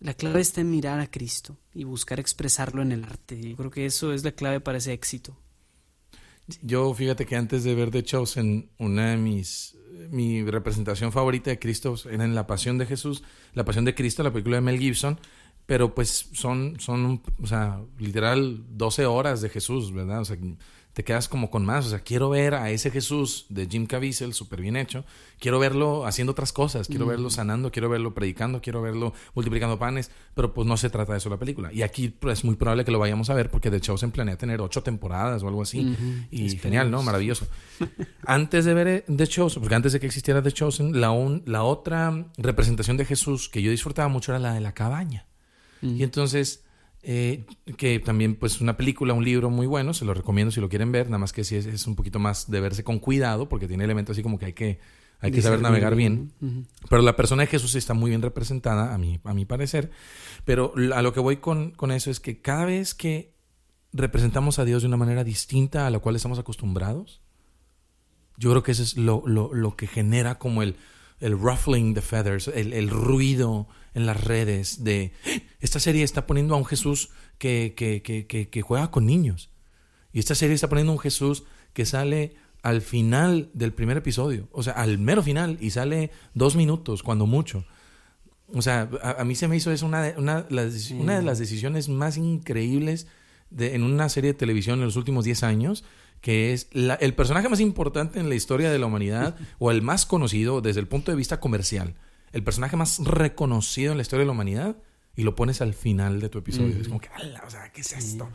[0.00, 3.38] La clave está en mirar a Cristo y buscar expresarlo en el arte.
[3.38, 5.36] Yo creo que eso es la clave para ese éxito.
[6.62, 9.76] Yo fíjate que antes de ver The Chosen, una de mis
[10.10, 13.22] mi representación favorita de Cristo era en La Pasión de Jesús,
[13.54, 15.18] La Pasión de Cristo, la película de Mel Gibson,
[15.66, 20.20] pero pues son, son o sea, literal 12 horas de Jesús, ¿verdad?
[20.20, 20.36] O sea,
[20.92, 21.86] te quedas como con más.
[21.86, 25.04] O sea, quiero ver a ese Jesús de Jim Caviezel, súper bien hecho.
[25.38, 26.86] Quiero verlo haciendo otras cosas.
[26.86, 30.10] Quiero verlo sanando, quiero verlo predicando, quiero verlo multiplicando panes.
[30.34, 31.72] Pero pues no se trata de eso la película.
[31.72, 34.08] Y aquí pues, es muy probable que lo vayamos a ver porque de hecho se
[34.08, 35.96] planea tener ocho temporadas o algo así.
[36.30, 37.02] Y genial, ¿no?
[37.02, 37.46] Maravilloso.
[38.26, 41.12] antes de ver eh, The Chosen, porque antes de que existiera The Chosen, la,
[41.46, 45.26] la otra representación de Jesús que yo disfrutaba mucho era la de la cabaña.
[45.82, 46.62] Y entonces
[47.02, 47.44] eh,
[47.76, 50.92] que también pues una película, un libro muy bueno, se lo recomiendo si lo quieren
[50.92, 53.84] ver, nada más que si es, un poquito más de verse con cuidado porque tiene
[53.84, 54.80] elementos así como que hay que
[55.20, 56.32] hay que saber navegar bien.
[56.90, 59.92] Pero la persona de Jesús está muy bien representada, a mi, a mi parecer.
[60.44, 63.32] Pero a lo que voy con, con eso es que cada vez que
[63.92, 67.20] representamos a Dios de una manera distinta a la cual estamos acostumbrados,
[68.36, 70.76] yo creo que eso es lo, lo, lo que genera como el,
[71.20, 75.12] el ruffling the feathers, el, el, ruido en las redes de
[75.60, 79.50] esta serie está poniendo a un Jesús que, que, que, que, juega con niños.
[80.12, 84.48] Y esta serie está poniendo a un Jesús que sale al final del primer episodio,
[84.52, 87.64] o sea, al mero final, y sale dos minutos, cuando mucho.
[88.54, 90.46] O sea, a, mí se me hizo eso una de, una,
[90.98, 93.06] una de las decisiones más increíbles
[93.50, 95.84] de, en una serie de televisión en los últimos 10 años,
[96.20, 100.06] que es el personaje más importante en la historia de la humanidad, o el más
[100.06, 101.94] conocido desde el punto de vista comercial,
[102.32, 104.76] el personaje más reconocido en la historia de la humanidad,
[105.16, 106.76] y lo pones al final de tu episodio.
[106.80, 107.08] Es como que,
[107.46, 108.28] o sea, ¿qué es esto?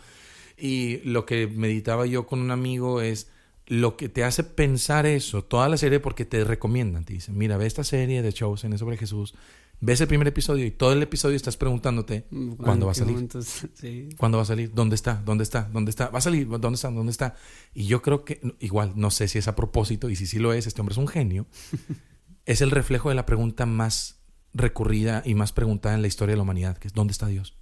[0.58, 3.30] Y lo que meditaba yo con un amigo es
[3.68, 7.58] lo que te hace pensar eso, toda la serie, porque te recomiendan, te dicen, mira,
[7.58, 9.36] ve esta serie de Chosen, es sobre Jesús,
[9.82, 13.28] ves el primer episodio y todo el episodio estás preguntándote mm, cuándo va a salir.
[14.18, 14.74] ¿Cuándo va a salir?
[14.74, 15.22] ¿Dónde está?
[15.26, 15.70] ¿Dónde está?
[15.72, 16.08] ¿Dónde está?
[16.08, 16.48] ¿Va a salir?
[16.48, 16.90] ¿Dónde está?
[16.90, 17.36] ¿Dónde está?
[17.74, 20.54] Y yo creo que, igual, no sé si es a propósito, y si sí lo
[20.54, 21.46] es, este hombre es un genio,
[22.48, 24.22] es el reflejo de la pregunta más
[24.54, 27.58] recurrida y más preguntada en la historia de la humanidad, que es ¿dónde está Dios?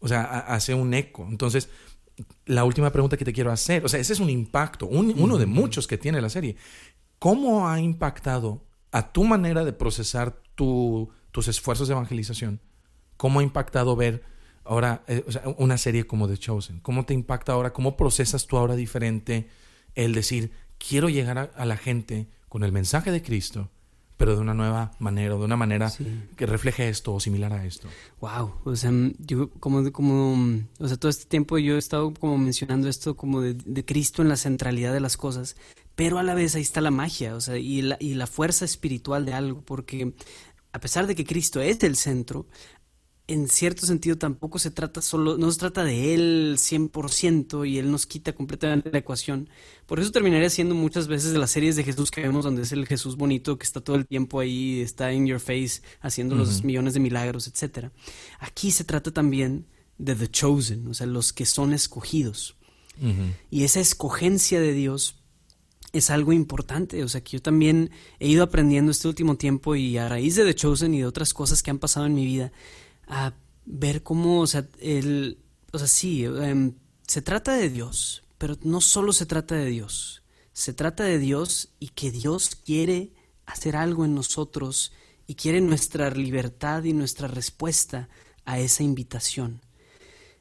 [0.00, 1.26] O sea, hace un eco.
[1.28, 1.70] Entonces,
[2.46, 5.46] la última pregunta que te quiero hacer, o sea, ese es un impacto, uno de
[5.46, 6.56] muchos que tiene la serie.
[7.20, 12.60] ¿Cómo ha impactado a tu manera de procesar tus esfuerzos de evangelización?
[13.16, 14.24] ¿Cómo ha impactado ver
[14.64, 15.24] ahora eh,
[15.58, 16.80] una serie como The Chosen?
[16.80, 17.72] ¿Cómo te impacta ahora?
[17.72, 19.48] ¿Cómo procesas tú ahora diferente
[19.94, 23.70] el decir, quiero llegar a la gente con el mensaje de Cristo?
[24.20, 25.90] pero de una nueva manera, de una manera
[26.36, 27.88] que refleje esto o similar a esto.
[28.20, 32.36] Wow, o sea, yo como, como, o sea, todo este tiempo yo he estado como
[32.36, 35.56] mencionando esto como de, de, Cristo en la centralidad de las cosas,
[35.94, 38.66] pero a la vez ahí está la magia, o sea, y la, y la fuerza
[38.66, 40.12] espiritual de algo, porque
[40.72, 42.46] a pesar de que Cristo es el centro,
[43.30, 47.90] en cierto sentido tampoco se trata solo, no se trata de él 100% y él
[47.90, 49.48] nos quita completamente la ecuación.
[49.86, 52.72] Por eso terminaría siendo muchas veces de las series de Jesús que vemos donde es
[52.72, 56.64] el Jesús bonito que está todo el tiempo ahí, está in your face, haciendo los
[56.64, 57.90] millones de milagros, etc.
[58.40, 59.66] Aquí se trata también
[59.96, 62.56] de the chosen, o sea, los que son escogidos.
[63.50, 65.22] Y esa escogencia de Dios
[65.92, 69.96] es algo importante, o sea, que yo también he ido aprendiendo este último tiempo y
[69.98, 72.52] a raíz de The Chosen y de otras cosas que han pasado en mi vida,
[73.10, 73.34] a
[73.66, 75.38] ver cómo, o sea, el,
[75.72, 76.74] o sea, sí, em,
[77.06, 81.74] se trata de Dios, pero no solo se trata de Dios, se trata de Dios
[81.80, 83.12] y que Dios quiere
[83.46, 84.92] hacer algo en nosotros
[85.26, 88.08] y quiere nuestra libertad y nuestra respuesta
[88.44, 89.60] a esa invitación.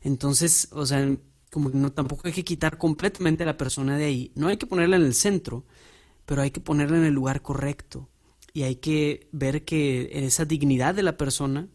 [0.01, 1.17] Entonces, o sea,
[1.51, 4.67] como no tampoco hay que quitar completamente a la persona de ahí, no hay que
[4.67, 5.65] ponerla en el centro,
[6.25, 8.09] pero hay que ponerla en el lugar correcto.
[8.53, 11.67] Y hay que ver que esa dignidad de la persona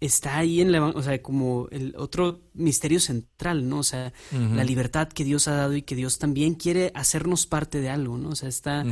[0.00, 3.80] está ahí en la, o sea, como el otro misterio central, ¿no?
[3.80, 7.80] O sea, la libertad que Dios ha dado y que Dios también quiere hacernos parte
[7.80, 8.30] de algo, ¿no?
[8.30, 8.84] O sea, está,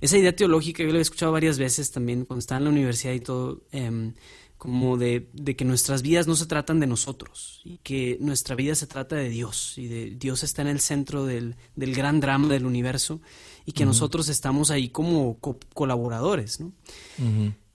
[0.00, 3.12] esa idea teológica, yo la he escuchado varias veces también cuando estaba en la universidad
[3.12, 4.14] y todo, em,
[4.56, 8.76] como de, de, que nuestras vidas no se tratan de nosotros y que nuestra vida
[8.76, 12.46] se trata de Dios y de Dios está en el centro del, del gran drama
[12.46, 13.20] del universo
[13.66, 15.38] y que nosotros estamos ahí como
[15.74, 16.72] colaboradores, ¿no?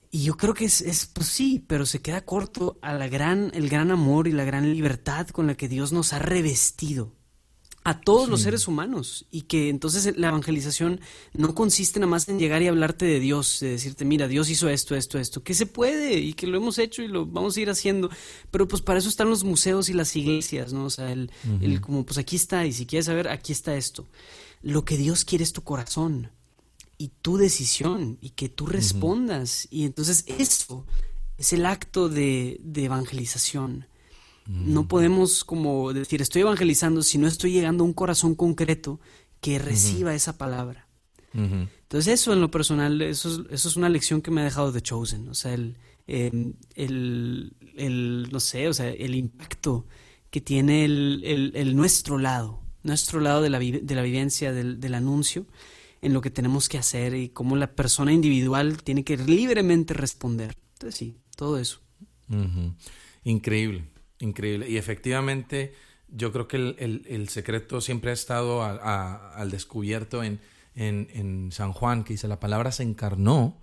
[0.10, 3.52] Y yo creo que es, es, pues sí, pero se queda corto a la gran,
[3.54, 7.14] el gran amor y la gran libertad con la que Dios nos ha revestido
[7.88, 11.00] a todos los seres humanos y que entonces la evangelización
[11.32, 14.68] no consiste nada más en llegar y hablarte de Dios, de decirte, mira, Dios hizo
[14.68, 17.62] esto, esto, esto, que se puede y que lo hemos hecho y lo vamos a
[17.62, 18.10] ir haciendo,
[18.52, 20.84] pero pues para eso están los museos y las iglesias, ¿no?
[20.84, 24.06] O sea, el, el como pues aquí está y si quieres saber, aquí está esto.
[24.62, 26.30] Lo que Dios quiere es tu corazón
[26.98, 29.68] y tu decisión y que tú respondas.
[29.70, 30.86] Y entonces eso
[31.38, 33.88] es el acto de, evangelización.
[34.48, 39.02] No podemos como decir, estoy evangelizando si no estoy llegando a un corazón concreto
[39.42, 40.88] que reciba esa palabra.
[41.34, 44.72] Entonces eso en lo personal, eso es, eso es una lección que me ha dejado
[44.72, 45.28] de Chosen.
[45.30, 45.76] O sea, el,
[46.08, 49.86] em, el, el, no sé, o sea, el impacto
[50.32, 54.96] que tiene el, el nuestro lado, nuestro lado de la, de la vivencia del, del
[54.96, 55.46] anuncio
[56.02, 60.56] en lo que tenemos que hacer y cómo la persona individual tiene que libremente responder.
[60.74, 61.82] Entonces sí, todo eso.
[63.24, 63.86] Increíble,
[64.20, 64.70] increíble.
[64.70, 65.74] Y efectivamente,
[66.08, 70.40] yo creo que el, secreto siempre ha estado al descubierto en,
[70.76, 73.62] en, San Juan, que dice, la palabra se encarnó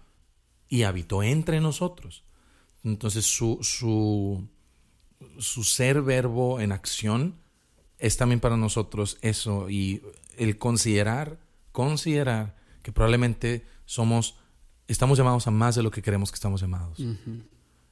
[0.68, 2.24] y habitó entre nosotros.
[2.82, 4.48] Entonces su, su,
[5.38, 7.36] su ser verbo en acción
[7.98, 10.02] es también para nosotros eso y
[10.36, 11.38] el considerar
[11.74, 14.36] considerar que probablemente somos
[14.86, 17.02] estamos llamados a más de lo que creemos que estamos llamados.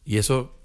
[0.05, 0.57] Y eso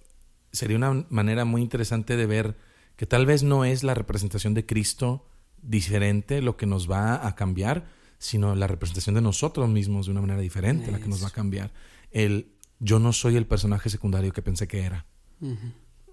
[0.51, 2.55] sería una manera muy interesante de ver
[2.95, 5.27] que tal vez no es la representación de Cristo
[5.63, 7.87] diferente lo que nos va a cambiar,
[8.19, 11.31] sino la representación de nosotros mismos de una manera diferente la que nos va a
[11.31, 11.73] cambiar.
[12.11, 15.07] El yo no soy el personaje secundario que pensé que era.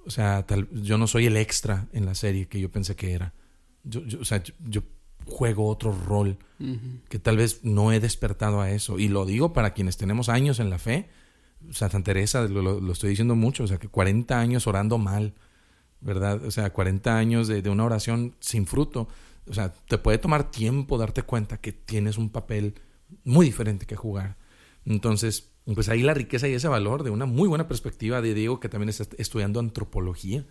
[0.06, 3.12] O sea, tal, yo no soy el extra en la serie que yo pensé que
[3.12, 3.34] era.
[3.82, 4.82] Yo, o sea, yo,
[5.26, 6.38] juego otro rol
[7.08, 8.98] que tal vez no he despertado a eso.
[8.98, 11.08] Y lo digo para quienes tenemos años en la fe.
[11.70, 15.34] Santa Teresa, lo, estoy diciendo mucho, o sea, que 40 años orando mal,
[16.00, 16.44] ¿verdad?
[16.44, 19.08] O sea, 40 años de, de una oración sin fruto.
[19.46, 22.74] O sea, te puede tomar tiempo darte cuenta que tienes un papel
[23.24, 24.36] muy diferente que jugar.
[24.84, 28.60] Entonces, pues ahí la riqueza y ese valor de una muy buena perspectiva de Diego,
[28.60, 30.44] que también está estudiando antropología,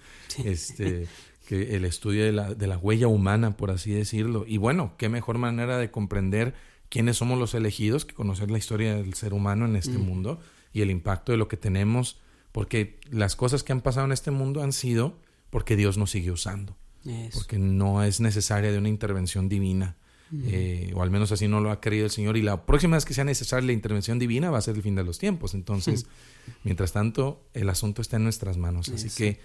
[0.43, 1.07] este,
[1.47, 4.45] que el estudio de la, de la huella humana, por así decirlo.
[4.47, 6.55] Y bueno, qué mejor manera de comprender
[6.89, 10.01] quiénes somos los elegidos que conocer la historia del ser humano en este mm.
[10.01, 10.39] mundo
[10.73, 12.19] y el impacto de lo que tenemos,
[12.51, 15.19] porque las cosas que han pasado en este mundo han sido
[15.51, 16.75] porque Dios nos sigue usando,
[17.33, 19.95] porque no es necesaria de una intervención divina
[20.45, 22.37] eh, o al menos así no lo ha querido el Señor.
[22.37, 24.95] Y la próxima vez que sea necesaria la intervención divina va a ser el fin
[24.95, 25.53] de los tiempos.
[25.53, 26.07] Entonces,
[26.63, 28.89] mientras tanto, el asunto está en nuestras manos.
[28.89, 29.39] Así que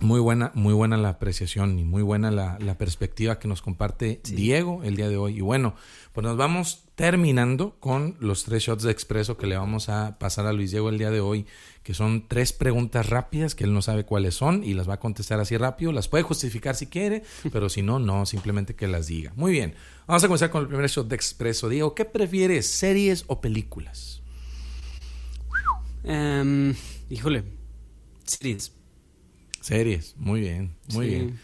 [0.00, 4.82] muy buena, muy buena la apreciación y muy buena la, perspectiva que nos comparte Diego
[4.84, 5.38] el día de hoy.
[5.38, 5.74] Y bueno,
[6.12, 10.46] pues nos vamos terminando con los tres shots de expreso que le vamos a pasar
[10.46, 11.46] a Luis Diego el día de hoy,
[11.84, 14.98] que son tres preguntas rápidas que él no sabe cuáles son y las va a
[14.98, 15.92] contestar así rápido.
[15.92, 19.32] Las puede justificar si quiere, pero si no, no, simplemente que las diga.
[19.36, 19.76] Muy bien,
[20.08, 21.68] vamos a comenzar con el primer shot de expreso.
[21.68, 24.20] Diego, ¿qué prefieres, series o películas?
[26.02, 26.74] Em,
[27.08, 27.44] híjole,
[28.24, 28.72] series.
[29.60, 31.38] Series, muy bien, muy bien.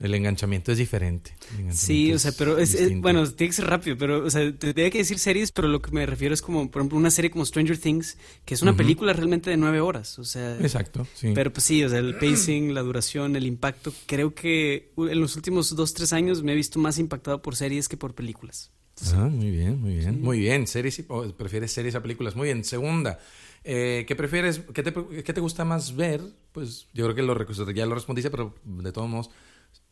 [0.00, 1.36] El enganchamiento es diferente.
[1.70, 4.90] sí, o sea, pero es, bueno, tiene que ser rápido, pero, o sea, te tenía
[4.90, 7.44] que decir series, pero lo que me refiero es como, por ejemplo, una serie como
[7.44, 10.56] Stranger Things, que es una película realmente de nueve horas, o sea.
[10.58, 11.32] Exacto, sí.
[11.34, 15.36] Pero pues sí, o sea, el pacing, la duración, el impacto, creo que en los
[15.36, 18.70] últimos dos, tres años me he visto más impactado por series que por películas.
[19.14, 20.20] Ah, muy bien, muy bien.
[20.20, 21.04] Muy bien, series,
[21.36, 22.36] prefieres series a películas.
[22.36, 23.18] Muy bien, segunda.
[23.64, 24.60] Eh, ¿Qué prefieres?
[24.72, 26.22] Qué te, ¿Qué te, gusta más ver?
[26.52, 29.30] Pues yo creo que lo, ya lo respondiste, pero de todos modos,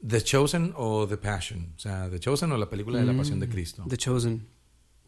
[0.01, 1.73] ¿The Chosen o The Passion?
[1.77, 3.85] O sea, ¿The Chosen o la película de la Pasión de mm, Cristo?
[3.89, 4.47] The Chosen.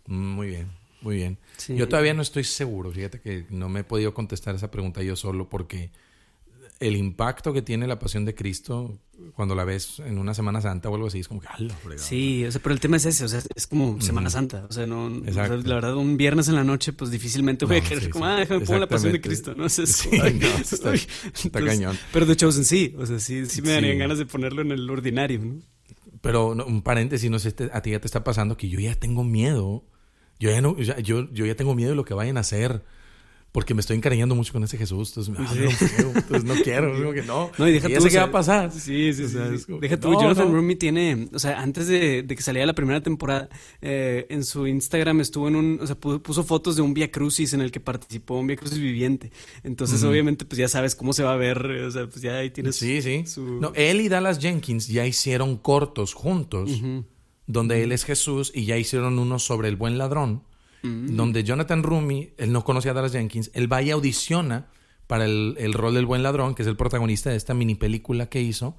[0.06, 1.38] Mm, muy bien, muy bien.
[1.68, 5.16] Yo todavía no estoy seguro, fíjate que no me he podido contestar esa pregunta yo
[5.16, 5.90] solo porque
[6.80, 8.98] el impacto que tiene la pasión de Cristo
[9.34, 12.44] cuando la ves en una Semana Santa o algo así, es como que, ¡hala, Sí,
[12.46, 14.86] o sea, pero el tema es ese, o sea, es como Semana Santa, o sea,
[14.86, 18.36] no, la verdad, un viernes en la noche, pues difícilmente voy a querer, como, ah,
[18.36, 19.68] déjame pongo la pasión de Cristo, ¿no?
[19.68, 21.98] sé sí, está, cañón.
[22.14, 24.72] Pero de hecho, en sí, o sea, sí, sí me darían ganas de ponerlo en
[24.72, 25.60] el ordinario, ¿no?
[26.22, 29.22] Pero un paréntesis, no sé, a ti ya te está pasando que yo ya tengo
[29.22, 29.84] miedo,
[30.38, 32.84] yo ya no, yo, yo ya tengo miedo de lo que vayan a hacer
[33.52, 35.16] porque me estoy encariñando mucho con ese Jesús.
[35.16, 37.50] Entonces, entonces no quiero, digo que no.
[37.58, 38.06] No, y deja tú.
[38.08, 38.70] qué va a pasar.
[38.70, 39.38] Sí, sí, sí.
[39.80, 40.12] deja tú.
[40.12, 43.48] Jonathan Rumi tiene, o sea, antes de, de, que saliera la primera temporada,
[43.82, 47.52] eh, en su Instagram estuvo en un, o sea, puso, fotos de un Via Crucis
[47.52, 49.32] en el que participó, un Via Crucis viviente.
[49.64, 52.50] Entonces, obviamente, pues ya sabes cómo se va a ver, o sea, pues ya ahí
[52.50, 52.76] tienes.
[52.76, 53.24] Sí, sí.
[53.60, 56.70] No, él y Dallas Jenkins ya hicieron cortos juntos,
[57.46, 60.44] donde él es Jesús y ya hicieron uno sobre el buen ladrón
[60.82, 61.16] Mm.
[61.16, 64.68] donde Jonathan Rumi, él no conocía a Dallas Jenkins, él va y audiciona
[65.06, 68.40] para el, rol del buen ladrón, que es el protagonista de esta mini película que
[68.40, 68.76] hizo,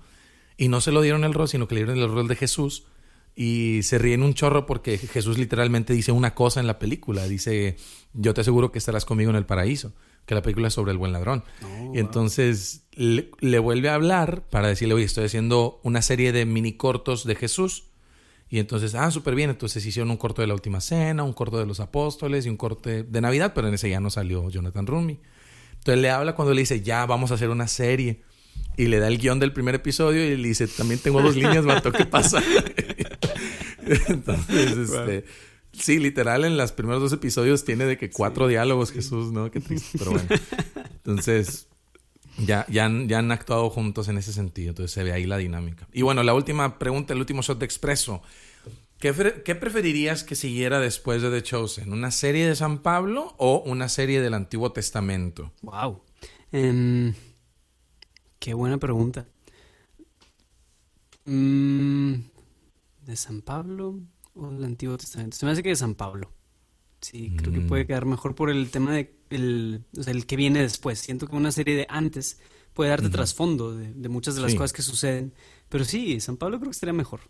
[0.58, 2.86] y no se lo dieron el rol, sino que le dieron el rol de Jesús,
[3.36, 7.76] y se ríen un chorro porque Jesús literalmente dice una cosa en la película, dice,
[8.14, 9.94] yo te aseguro que estarás conmigo en el paraíso,
[10.26, 11.44] que la película es sobre el buen ladrón.
[11.64, 16.32] Oh, y entonces le, le, vuelve a hablar para decirle, oye, estoy haciendo una serie
[16.32, 17.91] de mini cortos de Jesús
[18.52, 19.50] y entonces, ah, súper bien.
[19.50, 22.58] Entonces hicieron un corto de la última cena, un corto de los apóstoles y un
[22.58, 25.20] corte de Navidad, pero en ese ya no salió Jonathan Rumi.
[25.78, 28.24] Entonces le habla cuando le dice, ya vamos a hacer una serie.
[28.76, 31.64] Y le da el guion del primer episodio y le dice, también tengo dos líneas,
[31.64, 32.44] mato, ¿qué pasa?
[34.08, 35.26] entonces, este.
[35.72, 39.50] Sí, literal, en los primeros dos episodios tiene de que cuatro diálogos, Jesús, ¿no?
[39.50, 40.28] Qué triste, pero bueno.
[41.06, 41.70] Entonces,
[42.38, 45.38] ya, ya, han, ya han actuado juntos en ese sentido, entonces se ve ahí la
[45.38, 45.88] dinámica.
[45.94, 48.22] Y bueno, la última pregunta, el último shot de expreso.
[49.00, 51.92] ¿Qué, ¿Qué, preferirías que siguiera después de The Chosen?
[51.92, 55.52] ¿Una serie de San Pablo o una serie del Antiguo Testamento?
[55.64, 56.04] Wow.
[56.52, 57.14] Em,
[58.38, 59.26] qué buena pregunta.
[61.26, 62.14] Mm,
[63.06, 64.00] ¿De San Pablo
[64.36, 65.36] o del Antiguo Testamento?
[65.36, 66.32] Se me hace que de San Pablo.
[67.02, 67.88] Sí, creo que puede mm.
[67.88, 71.00] quedar mejor por el tema de el, o sea, el que viene después.
[71.00, 72.40] Siento que una serie de antes
[72.74, 75.34] puede darte trasfondo de, muchas de las cosas que suceden.
[75.70, 77.22] Pero sí, San Pablo creo que estaría mejor.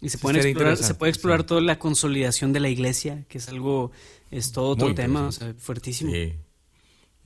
[0.00, 3.48] Y se, pueden explorar, se puede explorar toda la consolidación de la iglesia, que es
[3.48, 3.92] algo,
[4.30, 6.10] es todo otro tema, o sea, fuertísimo.
[6.10, 6.34] Sí,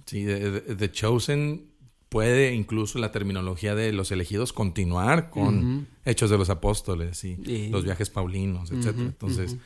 [0.07, 1.67] sí The Chosen
[2.09, 7.85] puede incluso la terminología de los elegidos continuar con Hechos de los Apóstoles y los
[7.85, 9.07] viajes paulinos, etcétera.
[9.07, 9.57] Entonces,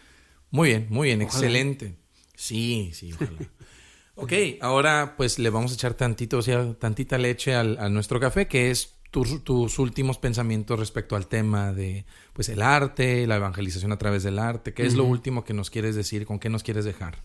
[0.51, 1.97] muy bien, muy bien, excelente.
[2.43, 3.39] Sí, sí, ojalá.
[4.17, 8.19] ok, ahora pues le vamos a echar tantito, o sea, tantita leche al, a nuestro
[8.19, 13.93] café, que es tus, últimos pensamientos respecto al tema de pues el arte, la evangelización
[13.93, 14.75] a través del arte.
[14.75, 16.27] ¿Qué es lo último que nos quieres decir?
[16.27, 17.23] ¿Con qué nos quieres dejar?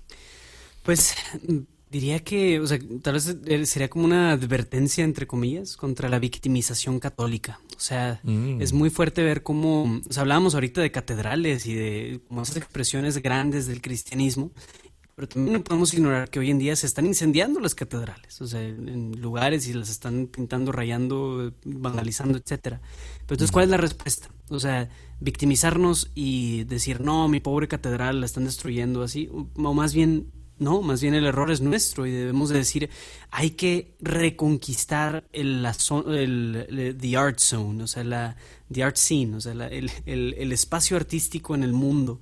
[0.84, 1.16] Pues
[1.90, 6.20] diría que, o sea, tal vez eh, sería como una advertencia, entre comillas, contra la
[6.20, 7.60] victimización católica.
[7.76, 8.62] O sea, mm.
[8.62, 12.58] es muy fuerte ver cómo, o sea, hablábamos ahorita de catedrales y de como esas
[12.58, 14.52] expresiones grandes del cristianismo
[15.18, 18.46] pero también no podemos ignorar que hoy en día se están incendiando las catedrales, o
[18.46, 22.82] sea, en lugares y las están pintando, rayando, vandalizando, etcétera.
[23.26, 24.30] Pero entonces, ¿cuál es la respuesta?
[24.50, 24.90] O sea,
[25.20, 30.84] victimizarnos y decir, no, mi pobre catedral la están destruyendo así, o más bien, no,
[30.84, 32.92] más bien el error es nuestro y debemos de decir,
[33.32, 35.76] hay que reconquistar el, la
[36.10, 38.36] el, the art zone, o sea, la,
[38.72, 42.22] the art scene, o sea, el, el espacio artístico en el mundo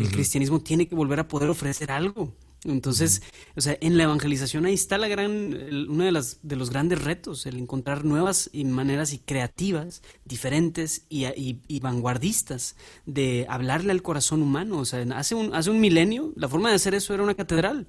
[0.00, 2.34] el cristianismo tiene que volver a poder ofrecer algo.
[2.64, 3.22] Entonces,
[3.56, 5.56] o sea, en la evangelización ahí está la gran,
[5.88, 11.80] uno de, las, de los grandes retos, el encontrar nuevas maneras y creativas, diferentes y,
[11.80, 12.76] vanguardistas
[13.06, 14.78] de hablarle al corazón humano.
[14.78, 17.86] O sea, hace un, hace un milenio la forma de hacer eso era una catedral.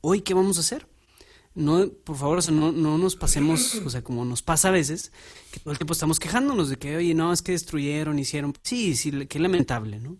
[0.00, 0.86] Hoy, ¿qué vamos a hacer?
[1.54, 4.70] No, por favor, o sea, no, no nos pasemos, o sea, como nos pasa a
[4.70, 5.12] veces,
[5.50, 8.54] que todo el tiempo estamos quejándonos de que, oye, no, es que destruyeron, hicieron.
[8.62, 10.16] Sí, sí, qué lamentable, ¿no?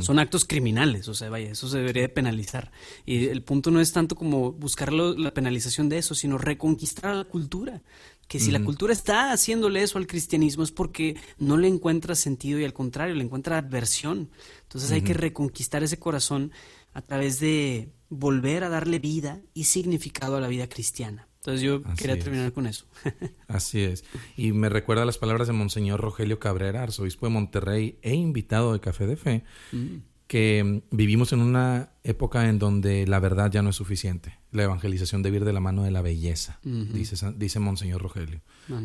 [0.00, 2.70] Son actos criminales, o sea, vaya, eso se debería de penalizar.
[3.04, 7.14] Y el punto no es tanto como buscar la penalización de eso, sino reconquistar a
[7.14, 7.82] la cultura.
[8.28, 12.60] Que si la cultura está haciéndole eso al cristianismo es porque no le encuentra sentido
[12.60, 14.30] y al contrario, le encuentra adversión.
[14.62, 16.52] Entonces hay que reconquistar ese corazón
[16.92, 21.25] a través de volver a darle vida y significado a la vida cristiana.
[21.46, 22.86] Entonces yo quería terminar con eso.
[23.46, 24.02] Así es.
[24.36, 28.80] Y me recuerda las palabras de Monseñor Rogelio Cabrera, arzobispo de Monterrey e invitado de
[28.80, 29.94] Café de Fe, mm.
[30.26, 34.40] que vivimos en una época en donde la verdad ya no es suficiente.
[34.50, 38.40] La evangelización debe ir de la mano de la belleza, dice, dice Monseñor Rogelio.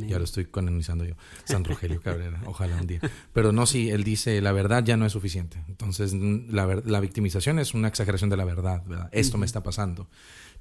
[0.07, 1.15] Ya lo estoy canonizando yo.
[1.45, 2.99] San Rogelio Cabrera, ojalá un día.
[3.33, 5.63] Pero no, sí, él dice, la verdad ya no es suficiente.
[5.67, 9.09] Entonces, la, la victimización es una exageración de la verdad, ¿verdad?
[9.11, 10.07] Esto me está pasando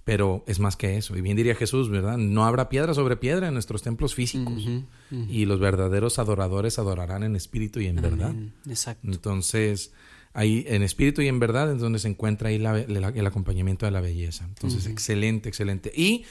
[0.05, 1.17] pero es más que eso.
[1.17, 2.17] Y bien diría Jesús, ¿verdad?
[2.17, 4.69] No habrá piedra sobre piedra en nuestros templos físicos.
[5.29, 8.35] Y los verdaderos adoradores adorarán en espíritu y en verdad.
[8.69, 9.07] Exacto.
[9.07, 9.93] Entonces,
[10.33, 14.01] ahí en espíritu y en verdad es donde se encuentra ahí el acompañamiento de la
[14.01, 14.45] belleza.
[14.47, 15.93] Entonces, excelente, excelente.
[15.95, 16.25] Y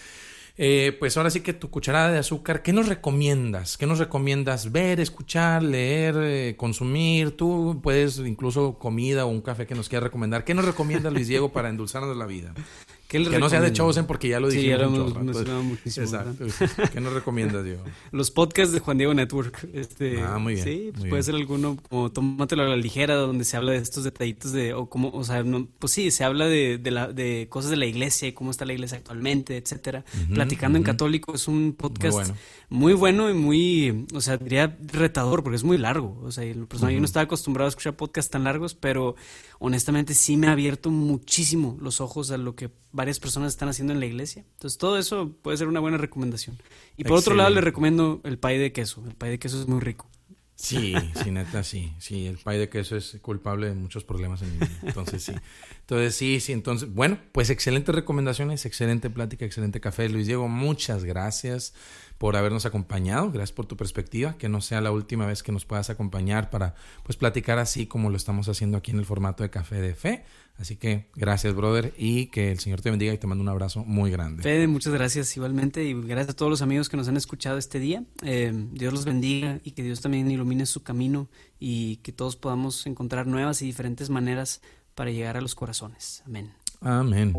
[0.62, 3.78] eh, pues ahora sí que tu cucharada de azúcar, ¿qué nos recomiendas?
[3.78, 7.38] ¿Qué nos recomiendas ver, escuchar, leer, eh, consumir?
[7.38, 10.44] Tú puedes incluso comida o un café que nos quieras recomendar.
[10.44, 12.54] ¿Qué nos recomienda Luis Diego para endulzarnos la vida?
[13.10, 14.64] que no sea de Chosen porque ya lo dijimos.
[14.64, 16.06] Sí, ya lo muchísimo.
[16.06, 16.46] Exacto.
[16.94, 17.84] ¿Qué nos recomiendas, Diego?
[18.12, 19.68] Los podcasts de Juan Diego Network.
[19.74, 20.66] Este, ah, muy bien.
[20.66, 24.04] Sí, pues puede ser alguno como Tómatelo a la ligera, donde se habla de estos
[24.04, 25.44] detallitos de, o como, o sea,
[25.80, 28.66] pues sí, se habla de, de, la, de cosas de la iglesia y cómo está
[28.66, 30.06] la iglesia actualmente, etcétera.
[30.32, 32.34] Platicando en Católico es un podcast
[32.70, 33.32] muy bueno.
[33.32, 36.20] y muy, o sea, diría retador porque es muy largo.
[36.24, 36.56] O sea, yo
[37.00, 39.16] no estaba acostumbrado a escuchar podcasts tan largos, pero
[39.58, 43.94] honestamente sí me ha abierto muchísimo los ojos a lo que varias personas están haciendo
[43.94, 44.44] en la iglesia.
[44.54, 46.58] Entonces, todo eso puede ser una buena recomendación.
[46.98, 49.04] Y por otro lado, le recomiendo el pay de queso.
[49.08, 50.10] El pay de queso es muy rico.
[50.56, 51.94] Sí, sí, neta, sí.
[52.00, 54.80] Sí, el pay de queso es culpable de muchos problemas en mi vida.
[54.84, 55.34] Entonces, sí.
[55.82, 56.52] Entonces, sí, sí.
[56.52, 60.10] Entonces, bueno, pues excelentes recomendaciones, excelente plática, excelente café.
[60.10, 61.74] Luis Diego, muchas gracias
[62.20, 63.32] por habernos acompañado.
[63.32, 64.38] Gracias por tu perspectiva.
[64.38, 68.12] Que no sea la última vez que nos puedas acompañar para, pues, platicar así como
[68.12, 70.24] lo estamos haciendo aquí en el formato de Café de Fe.
[70.60, 73.86] Así que gracias, brother, y que el Señor te bendiga y te mando un abrazo
[73.86, 74.44] muy grande.
[74.44, 77.80] Fede, muchas gracias igualmente y gracias a todos los amigos que nos han escuchado este
[77.80, 78.04] día.
[78.24, 82.86] Eh, Dios los bendiga y que Dios también ilumine su camino y que todos podamos
[82.86, 84.62] encontrar nuevas y diferentes maneras
[84.96, 86.22] para llegar a los corazones.
[86.26, 86.52] Amén.
[86.82, 87.34] Amén.